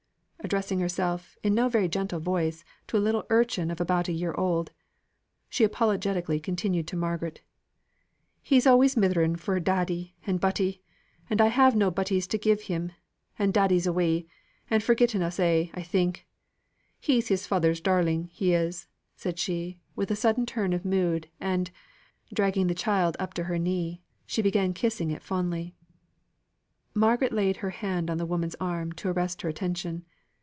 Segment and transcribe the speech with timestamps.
[0.43, 4.33] addressing herself, in no very gentle voice, to a little urchin of about a year
[4.33, 4.71] old.
[5.47, 7.41] She apologetically continued to Margaret,
[8.41, 10.81] "He's always mithering me for 'daddy' and 'butty';
[11.29, 12.91] and I ha' no butties to give him,
[13.37, 14.25] and daddy's away,
[14.67, 16.27] and forgotten us a', I think.
[16.99, 21.69] He's his father's darling, he is," said she, with a sudden turn of mood, and,
[22.33, 25.75] dragging the child up to her knee, she began kissing it fondly.
[26.95, 30.03] Margaret laid her hand on the woman's arm to arrest her attention.